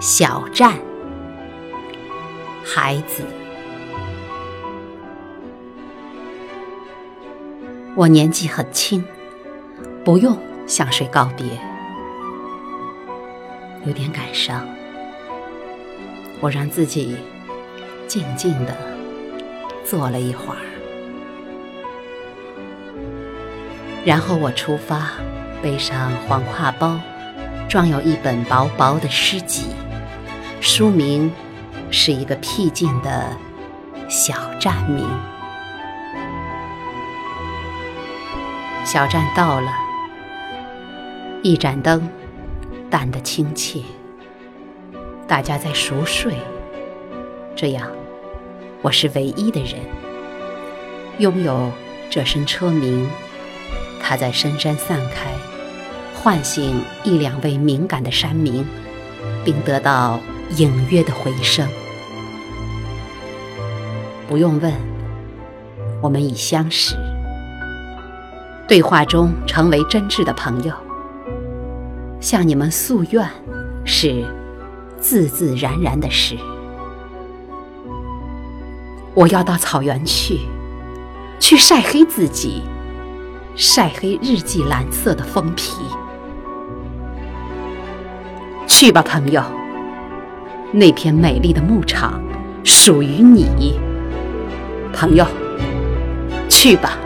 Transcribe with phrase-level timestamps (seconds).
[0.00, 0.74] 小站，
[2.64, 3.24] 孩子，
[7.96, 9.04] 我年纪很轻，
[10.04, 10.38] 不用
[10.68, 11.46] 向谁告别，
[13.86, 14.64] 有点感伤。
[16.40, 17.16] 我让自己
[18.06, 18.76] 静静的
[19.84, 20.60] 坐了一会儿，
[24.04, 25.10] 然后我出发，
[25.60, 27.00] 背上黄挎包，
[27.68, 29.64] 装有一本薄薄的诗集。
[30.60, 31.30] 书名
[31.90, 33.36] 是一个僻静的
[34.08, 35.06] 小站名。
[38.84, 39.70] 小站到了，
[41.42, 42.08] 一盏灯，
[42.90, 43.80] 淡得亲切。
[45.26, 46.34] 大家在熟睡，
[47.54, 47.88] 这样，
[48.82, 49.74] 我是唯一的人，
[51.18, 51.70] 拥有
[52.10, 53.08] 这声车鸣。
[54.02, 55.30] 它在深山散开，
[56.14, 58.64] 唤醒一两位敏感的山民，
[59.44, 60.18] 并得到。
[60.56, 61.68] 隐约的回声，
[64.26, 64.72] 不用问，
[66.00, 66.96] 我们已相识，
[68.66, 70.72] 对话中成为真挚的朋友。
[72.20, 73.28] 向你们诉愿，
[73.84, 74.24] 是
[75.00, 76.36] 自自然然的事。
[79.14, 80.40] 我要到草原去，
[81.38, 82.62] 去晒黑自己，
[83.54, 85.74] 晒黑日记蓝色的封皮。
[88.66, 89.42] 去吧，朋友。
[90.72, 92.22] 那片美丽的牧场
[92.62, 93.78] 属于你，
[94.92, 95.26] 朋友，
[96.48, 96.98] 去吧。